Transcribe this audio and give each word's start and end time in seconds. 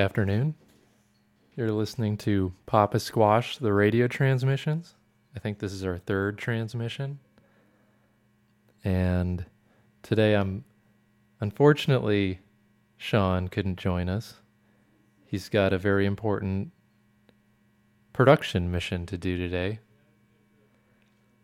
Afternoon. 0.00 0.54
You're 1.56 1.72
listening 1.72 2.16
to 2.18 2.54
Papa 2.64 2.98
Squash, 2.98 3.58
the 3.58 3.74
radio 3.74 4.08
transmissions. 4.08 4.94
I 5.36 5.40
think 5.40 5.58
this 5.58 5.74
is 5.74 5.84
our 5.84 5.98
third 5.98 6.38
transmission. 6.38 7.18
And 8.82 9.44
today 10.02 10.36
I'm, 10.36 10.64
unfortunately, 11.40 12.40
Sean 12.96 13.48
couldn't 13.48 13.78
join 13.78 14.08
us. 14.08 14.36
He's 15.26 15.50
got 15.50 15.74
a 15.74 15.78
very 15.78 16.06
important 16.06 16.72
production 18.14 18.70
mission 18.70 19.04
to 19.04 19.18
do 19.18 19.36
today. 19.36 19.80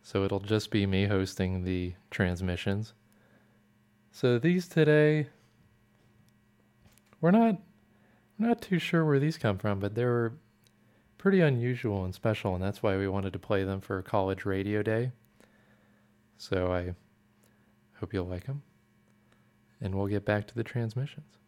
So 0.03 0.25
it'll 0.25 0.41
just 0.41 0.71
be 0.71 0.87
me 0.87 1.05
hosting 1.05 1.65
the 1.65 1.93
transmissions. 2.11 2.95
So 4.13 4.39
these 4.39 4.67
today, 4.67 5.27
we're 7.21 7.33
not 7.33 7.59
not 8.39 8.61
too 8.61 8.79
sure 8.79 9.05
where 9.05 9.19
these 9.19 9.39
come 9.39 9.59
from, 9.59 9.81
but 9.81 9.95
they 9.95 10.05
were 10.05 10.35
pretty 11.19 11.41
unusual 11.41 12.05
and 12.05 12.15
special, 12.15 12.55
and 12.55 12.63
that's 12.63 12.83
why 12.83 12.97
we 12.97 13.09
wanted 13.09 13.33
to 13.33 13.39
play 13.39 13.65
them 13.65 13.81
for 13.81 14.01
college 14.03 14.45
radio 14.45 14.83
day. 14.83 15.13
So 16.37 16.73
I 16.73 16.95
hope 17.99 18.13
you'll 18.13 18.27
like 18.27 18.47
them, 18.47 18.63
and 19.81 19.95
we'll 19.95 20.07
get 20.07 20.25
back 20.25 20.47
to 20.49 20.55
the 20.55 20.65
transmissions. 20.65 21.39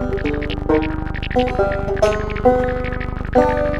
Thank 0.00 0.24
you. 3.36 3.79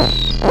Oh. 0.00 0.47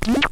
Thank 0.00 0.16
you. 0.16 0.27